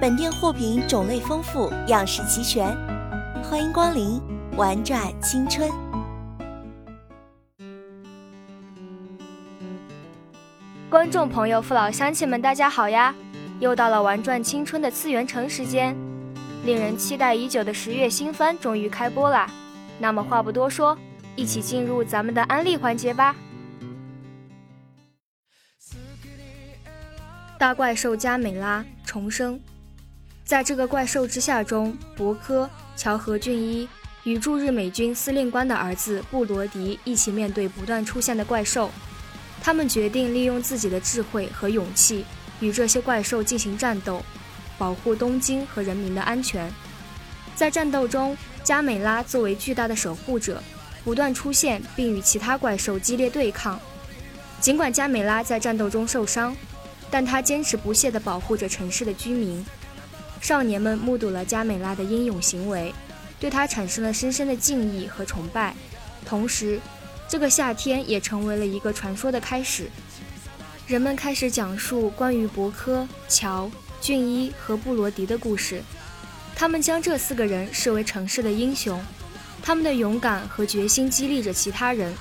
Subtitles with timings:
[0.00, 2.74] 本店货品种类丰富，样式齐全，
[3.42, 4.18] 欢迎光临，
[4.56, 5.70] 玩转青春。
[10.88, 13.14] 观众朋友、父老乡亲们，大家好呀！
[13.58, 15.94] 又到了玩转青春的次元城时间，
[16.64, 19.50] 令人期待已久的十月新番终于开播啦！
[19.98, 20.96] 那么话不多说，
[21.36, 23.36] 一起进入咱们的安利环节吧。
[27.58, 29.60] 大怪兽加美拉重生。
[30.50, 33.88] 在这个怪兽之下中，博科、乔和俊一
[34.24, 38.90] 与驻日美军司令官的儿子布罗迪一起面对不断出现的怪兽。
[39.62, 42.24] 他们决定利用自己的智慧和勇气
[42.58, 44.24] 与这些怪兽进行战斗，
[44.76, 46.68] 保护东京和人民的安全。
[47.54, 50.60] 在战斗中，加美拉作为巨大的守护者，
[51.04, 53.78] 不断出现并与其他怪兽激烈对抗。
[54.60, 56.56] 尽管加美拉在战斗中受伤，
[57.08, 59.64] 但他坚持不懈地保护着城市的居民。
[60.40, 62.94] 少年们目睹了加美拉的英勇行为，
[63.38, 65.74] 对他产生了深深的敬意和崇拜。
[66.24, 66.80] 同时，
[67.28, 69.90] 这个夏天也成为了一个传说的开始。
[70.86, 73.70] 人们开始讲述关于博科、乔、
[74.00, 75.82] 俊一和布罗迪的故事。
[76.56, 79.00] 他们将这四个人视为城市的英雄，
[79.62, 82.12] 他们的勇敢和决心激励着其他人，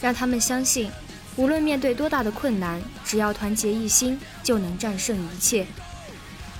[0.00, 0.90] 让他们相信，
[1.36, 5.66] 无论面对多大的困难，只要团结一心，就能战胜一切。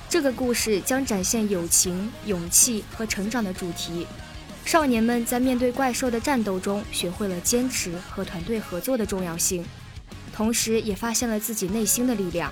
[0.09, 4.07] 这个故事将展现友情、勇气和成长的主题。
[4.63, 9.65] 少年们在面对怪兽的战斗中，学会了坚持和团队合作的重要性，
[10.33, 12.51] 同时也发现了自己内心的力量。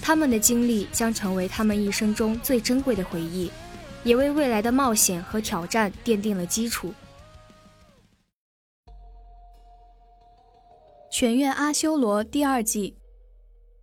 [0.00, 3.50] 他们的经历将成为他们一生中最珍贵的回忆，
[4.02, 6.92] 也为未来的冒险和挑战奠定了基础。
[11.14, 12.96] 《全院阿修罗》第二季。《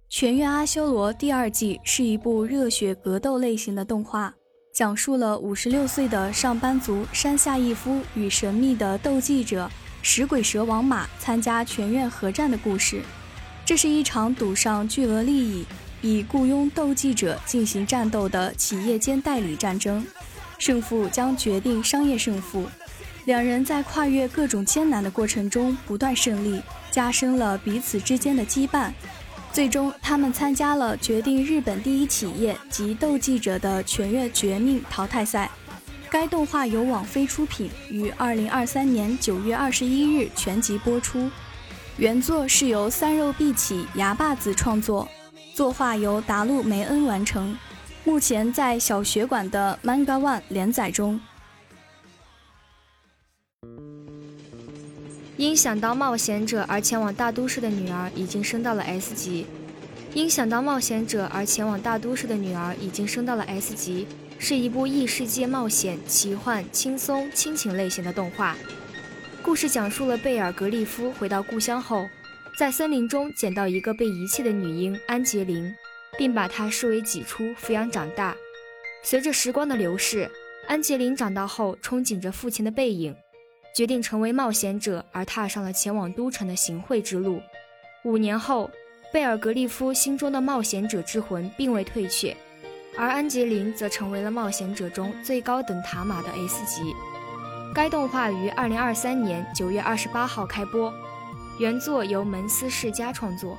[0.10, 4.34] 全员阿修罗》第二季是一部热血格斗类型的动画，
[4.74, 9.70] 讲述了五十六岁的上班族山下义夫与神秘的斗技者
[10.02, 13.04] 食鬼蛇王马参加全院合战的故事。
[13.64, 15.64] 这是一场赌上巨额利益、
[16.02, 20.04] 以雇佣斗技者进行战斗的企业间代理战争，
[20.58, 22.66] 胜负将决定商业胜负。
[23.26, 26.60] 两人在跨越各种艰难的过程中不断胜利，
[26.90, 28.92] 加深了彼此之间的羁绊。
[29.52, 35.50] 最终，他们参加了决定日本第一企业及斗技者的全月绝命淘汰赛。
[36.10, 41.30] 该动画由网飞出品，于二零二三年九月二十一日全集播出。
[41.98, 45.08] 原作是由三肉碧起牙把子创作，
[45.54, 47.58] 作画由达路梅恩完成。
[48.06, 51.20] 目前在小学馆的 Manga One 连载中。
[55.40, 59.46] 因想当冒险者而前往大都市的女儿已经升到了 S 级。
[60.14, 64.06] 因想当冒险者而前往大都市的女儿已经升到了 S 级，
[64.38, 68.58] 是一部异世界冒险、奇幻、轻松、亲情类型的动画。
[69.42, 72.06] 故事讲述了贝尔格利夫回到故乡后，
[72.58, 75.74] 在森林中捡到一个被遗弃的女婴安杰琳，
[76.18, 78.36] 并把她视为己出抚养长大。
[79.04, 80.30] 随着时光的流逝，
[80.68, 83.16] 安杰琳长大后憧憬着父亲的背影。
[83.80, 87.42] 决定成为冒险者，而踏上了前往都城的行贿之路。
[88.04, 88.70] 五年后，
[89.14, 92.36] 贝尔格利夫心中的冒险者之魂并未退却，
[92.98, 96.94] 而安吉林则成为了冒险者中最高等塔马的 S 级。
[97.74, 100.94] 该动画于二零二三年九月二十八号开播，
[101.58, 103.58] 原作由门司世家创作。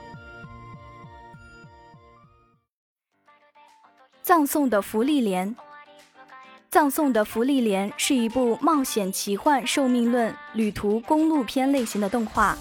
[4.21, 5.57] 葬送的芙莉莲。
[6.71, 12.57] 葬送的芙莉莲是一部冒险奇幻寿命论旅途公路片类型的动画。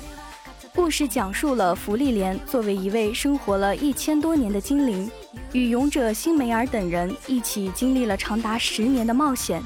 [0.73, 5.11] 故事讲述了芙莉莲作为一位生活了一千多年的精灵，
[5.51, 9.61] 与勇者辛梅尔等人一起经历了长达十年的冒险，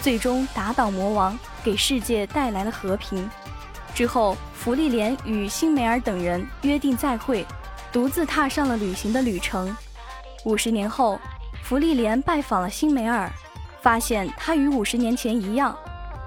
[0.00, 3.26] 最终打倒魔王，给世界带来了和平。
[3.94, 7.46] 之后，芙莉莲与辛梅尔等人约定再会，
[7.90, 9.74] 独自踏上了旅行的旅程。
[10.44, 11.18] 五十年后。
[11.62, 13.28] 弗利莲拜访了辛梅尔，
[13.86, 15.72] 发现他与五十年前一样，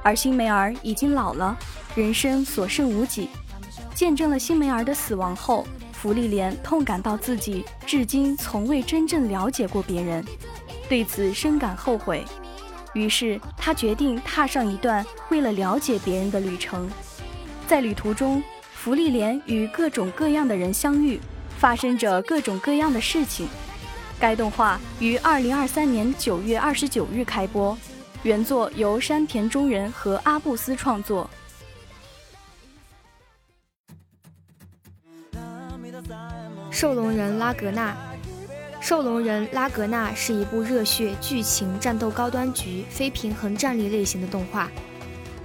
[0.01, 1.57] 而辛梅尔已经老了，
[1.93, 3.27] 人生所剩无几。
[3.93, 10.23] 见证了辛梅尔的死亡后，弗利莲痛感到自己至今从未真正了解过别人，
[10.87, 12.23] 对此深感后悔。
[12.93, 16.89] 于是他决定踏上一段为了了解别人的旅程。
[17.67, 18.41] 在旅途中，
[18.73, 21.19] 弗利莲与各种各样的人相遇，
[21.57, 23.49] 发生着各种各样的事情。
[24.19, 27.77] 该动画于二零二三年九月二十九日开播，
[28.23, 31.29] 原作由山田忠人和阿布斯创作。
[36.69, 37.95] 兽龙人拉格纳，
[38.81, 44.69] 兽龙人拉格纳是一部热血剧情战斗高端局非平衡战力类型的动画。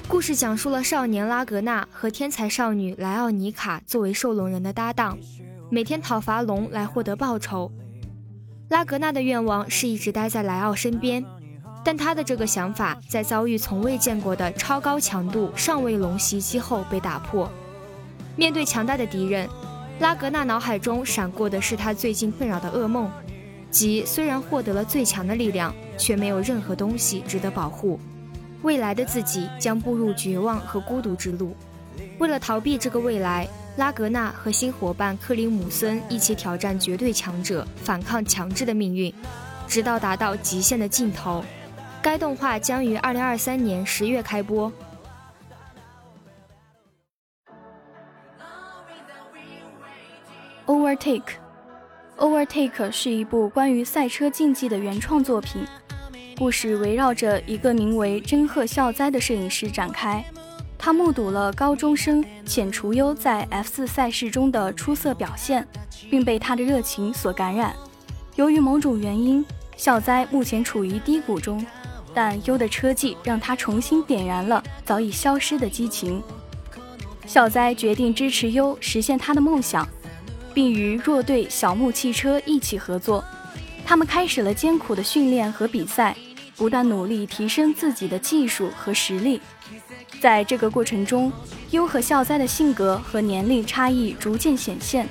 [0.07, 5.19] 故事讲述了少年拉格纳和天才少女莱奥尼卡作为兽龙人的搭档，
[5.71, 7.73] 每天讨伐龙来获得报酬。
[8.69, 11.25] 拉格纳的愿望是一直待在莱奥身边，
[11.85, 17.51] 但他的这个想法在遭遇从未见过的超高强度上位龙袭击后被打破。
[18.37, 19.49] 面对强大的敌人，
[20.01, 23.11] 拉格纳脑海中闪过的是他最近困扰的噩梦，
[23.71, 28.01] 即虽然获得了最强的力量，却没有任何东西值得保护，
[28.63, 31.55] 未来的自己将步入绝望和孤独之路。
[32.19, 33.49] 为了逃避这个未来。
[33.77, 39.13] 拉格纳和新伙伴克里姆森一起挑战绝对强者，反抗强制的命运，
[39.67, 41.45] 直到达到极限的尽头。
[42.01, 44.73] 该动画将于二零二三年十月开播。
[50.67, 55.67] Overtake，Overtake 是一部关于赛车竞技的原创作品，
[56.39, 60.25] 故事围绕着一个名为真鹤孝哉的摄影师展开。
[60.85, 65.67] 他目睹了高中生浅除优在 F4 赛事中的出色表现，
[66.11, 67.75] 并被他的热情所感染。
[68.37, 69.43] 由于某种原因，
[69.79, 71.65] 小哉目前处于低谷中，
[72.13, 76.23] 但优的车技让他重新点燃了早已消失的激情。
[77.25, 79.89] 小哉决定支持优实现他的梦想，
[80.53, 83.25] 并与弱队小木汽车一起合作。
[83.87, 86.15] 他们开始了艰苦的训练和比赛，
[86.59, 89.41] 不断努力提升自己的技术和实力。
[90.21, 91.31] 在这个过程中，
[91.71, 95.07] 优和孝哉的性格和年龄差异逐渐显现，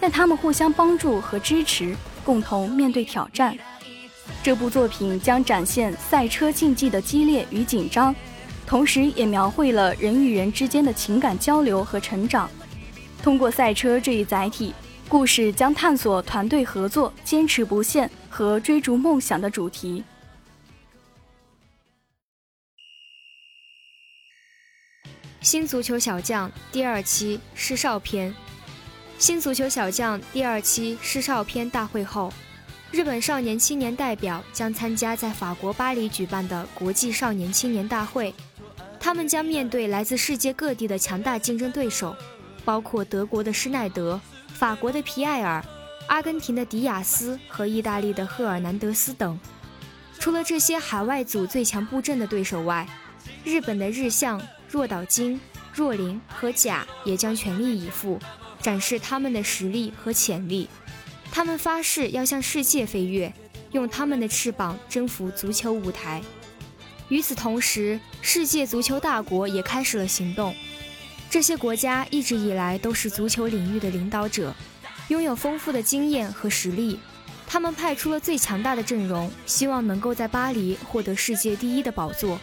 [0.00, 1.94] 但他们互相帮助和支持，
[2.24, 3.56] 共同面对挑战。
[4.42, 8.14] 这部作品将展现赛车竞技的激烈与紧张，
[8.66, 12.48] 同时也描绘了人与人之间的情感交流和成长。
[13.22, 14.72] 通过赛车这一载体，
[15.08, 20.02] 故事将探索团队合作、坚持不懈和追逐梦想的主题。
[25.46, 28.34] 新足球小将第二期试少篇，
[29.16, 32.32] 新足球小将第二期试少篇大会后，
[32.90, 38.34] 日本少年青年代表将参加在法国巴黎举办的国际少年青年大会。
[38.98, 42.16] 他们将面对来自世界各地的强大竞争对手，
[42.64, 44.20] 包括德国的施耐德、
[44.52, 45.64] 法国的皮埃尔、
[46.08, 49.38] 阿根廷的迪亚斯和意大利的赫尔南德斯等。
[50.18, 52.84] 除了这些海外组最强布阵的对手外，
[53.44, 54.42] 日本的日向。
[54.68, 55.40] 若岛金、
[55.72, 58.18] 若林和甲也将全力以赴，
[58.60, 60.68] 展示他们的实力和潜力。
[61.30, 63.32] 他们发誓要向世界飞跃，
[63.72, 66.22] 用他们的翅膀征服足球舞台。
[67.08, 70.54] 与此同时，世界足球大国也开始了行动。
[71.30, 74.54] 这些国家一直以来都是足球领域的领导者，
[75.08, 76.98] 拥有丰富的经验和实力。
[77.46, 82.40] 他们派出了最强大的阵容，希望能够在巴黎获得世界第一的宝座。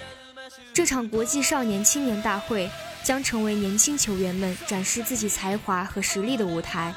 [0.74, 2.68] 这场国际少年青年大会
[3.04, 6.92] 将成为年轻球员们展示自己才华和实力的舞台。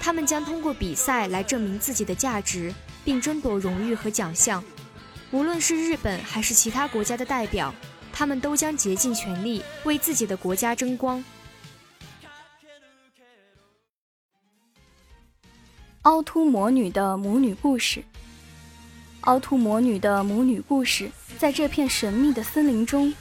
[0.00, 2.72] 他们将通过比赛来证明自己的价值，
[3.04, 4.64] 并争夺荣誉和奖项。
[5.30, 7.74] 无论是日本还是其他国家的代表，
[8.12, 11.22] 他们都将竭尽全力为自己的国家争光。
[16.02, 18.02] 凹凸魔女的母女故事。
[19.22, 21.10] 凹凸魔女的母女故事。
[21.38, 23.12] 在这片神秘的森林中，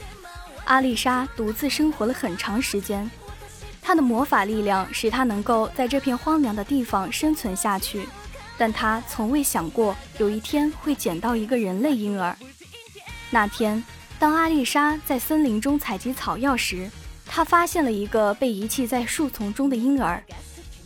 [0.66, 3.10] 阿丽莎独自生活了很长时间。
[3.82, 8.08] 她的魔法力量使她能够在这片荒凉的地方生存下去，
[8.58, 12.36] 但她从未想过有一天会捡到一个人类婴儿。
[13.30, 13.84] 那天，
[14.20, 16.90] 当阿丽莎在森林中采集草药时，
[17.26, 20.24] 她发现了一个被遗弃在树丛中的婴儿。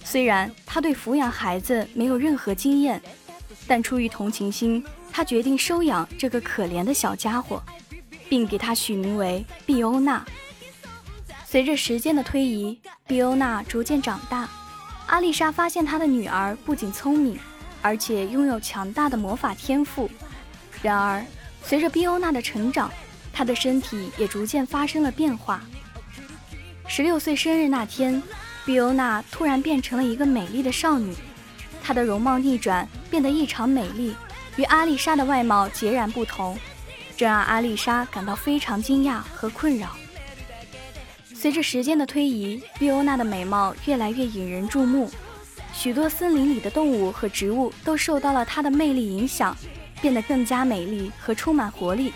[0.04, 3.02] 虽然她对抚养孩子没有任何经验，
[3.68, 4.84] 但出于同情心。
[5.16, 7.64] 他决定收养这个可怜的小家伙，
[8.28, 10.26] 并给他取名为碧欧娜。
[11.46, 14.46] 随着时间的推移，碧欧娜逐渐长大。
[15.08, 17.40] 阿丽莎发现她的女儿不仅聪明，
[17.82, 20.12] 而且拥有强大的魔法天赋。
[20.82, 21.26] 然而，
[21.64, 22.92] 随着碧欧娜的成长，
[23.32, 25.62] 她的身体也逐渐发生了变化。
[26.90, 28.22] 十六岁生日那天，
[28.66, 31.16] 碧欧娜突然变成了一个美丽的少女，
[31.82, 34.14] 她的容貌逆转，变得异常美丽。
[34.58, 36.58] 与阿丽莎的外貌截然不同，
[37.18, 39.90] 这让阿丽莎感到非常惊讶和困扰。
[41.34, 45.12] 随着时间的推移，碧欧娜的美貌越来越引人注目，
[45.74, 49.56] 许多森林里的动物和植物都受到了她的魅力影响，
[50.02, 52.14] 变得更加美丽和充满活力。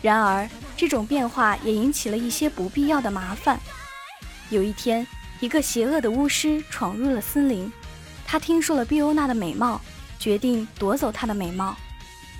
[0.00, 3.58] 然而，这种变化也引起了一些不必要的麻烦。
[4.48, 5.04] 有一天，
[5.40, 7.70] 一个邪恶的巫师闯入了森林，
[8.24, 9.80] 他听说了碧欧娜的美貌。
[10.18, 11.76] 决定夺走她的美貌。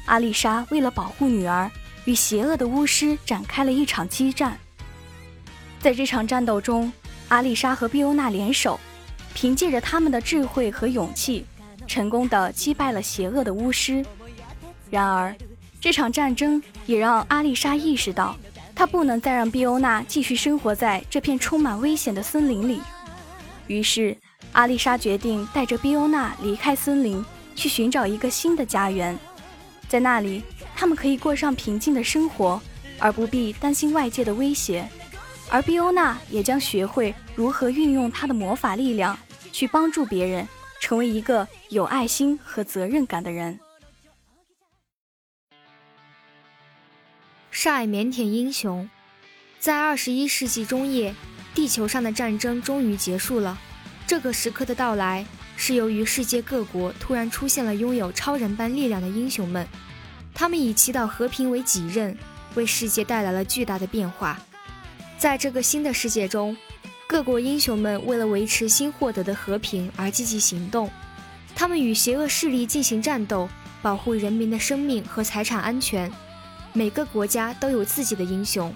[0.07, 1.71] 阿丽莎为了保护女儿，
[2.07, 4.59] 与邪恶的巫师展开了一场激战。
[5.81, 6.93] 在这场战斗中，
[7.29, 8.81] 阿丽莎和碧欧娜联手，
[9.35, 11.45] 凭借着他们的智慧和勇气，
[11.87, 14.05] 成功的击败了邪恶的巫师。
[14.91, 15.37] 然而，
[15.81, 18.35] 这场战争也让阿丽莎意识到，
[18.75, 22.81] 她不能再让碧欧娜继续生活在这片充满危险的森林里。
[23.67, 24.17] 于是，
[24.53, 27.23] 阿丽莎决定带着碧欧娜离开森林。
[27.59, 29.19] 去寻找一个新的家园，
[29.89, 30.45] 在那里，
[30.77, 32.63] 他们可以过上平静的生活，
[33.01, 34.89] 而不必担心外界的威胁。
[35.51, 39.19] 而碧欧娜也将学会如何运用她的魔法力量，
[39.51, 40.47] 去帮助别人，
[40.81, 43.59] 成为一个有爱心和责任感的人。
[47.51, 48.89] 晒腼腆英雄，
[49.59, 51.13] 在二十一世纪中叶，
[51.57, 53.59] 地球上的战争终于结束了。
[54.07, 55.27] 这个时刻的到来。
[55.61, 59.67] 是由于世界各国突然出现了拥有超人般力量的英雄们，
[60.33, 62.17] 他们以祈祷和平为己任，
[62.55, 64.39] 为世界带来了巨大的变化。
[65.19, 66.57] 在这个新的世界中，
[67.09, 70.89] 各国英雄们为了维持新获得的和平而积极行动，
[71.57, 73.49] 他们与邪恶势力进行战斗，
[73.83, 76.09] 保护人民的生命和财产安全。
[76.73, 78.73] 每个国家都有自己的英雄，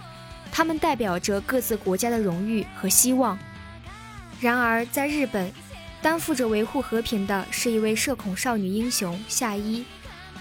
[0.51, 3.39] 他们代表着各自国家的荣誉和希望。
[4.41, 5.49] 然而，在日本。
[6.03, 9.85] 担负着维护和平的是一位社恐少女英雄夏伊，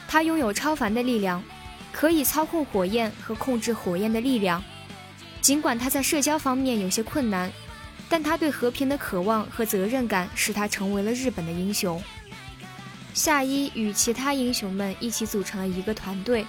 [0.07, 1.41] 她拥有超凡的力量，
[1.91, 4.61] 可以操控火焰和控制火焰的力量。
[5.39, 7.51] 尽管她在社交方面有些困难，
[8.09, 12.01] 但她对和平的渴望和责任感使她成为了日本的英雄。
[13.13, 16.43] 夏伊与其他英雄们一起组成了一个团队，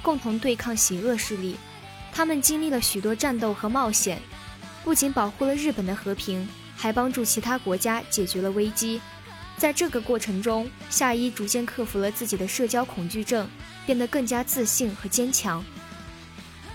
[0.00, 1.56] 共同对抗邪恶势力。
[2.12, 4.22] 他们经历了许多战斗和冒险，
[4.82, 6.48] 不仅保护了日本的和平。
[6.76, 9.00] 还帮助其他国家解决了危机，
[9.56, 13.48] 在这个过程中，夏伊逐渐克服了自己的社交恐惧症，
[13.86, 15.64] 变得更加自信和坚强。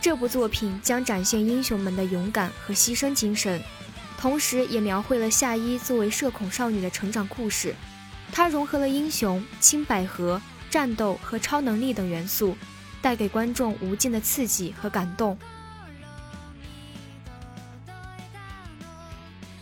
[0.01, 3.61] 这部作品将展现英雄们的勇敢和牺牲精神，
[4.17, 7.75] 同时也描绘了夏伊作为社恐少女的成长故事。
[8.31, 12.55] 它融合了英雄、青百合、战斗和超能力等元素，
[13.01, 15.37] 带给观众无尽的刺激和感动。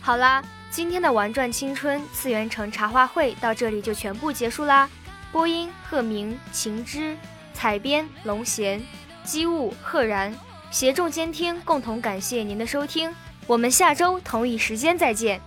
[0.08, 4.88] 好啦，今天的玩转青春次元城茶话会到这里就全部结束啦。
[5.30, 7.14] 播音：鹤鸣、秦之，
[7.52, 8.82] 采编：龙贤，
[9.22, 10.34] 机务：赫然，
[10.70, 13.14] 协众监听，共同感谢您的收听。
[13.46, 15.38] 我们下周同一时间再见。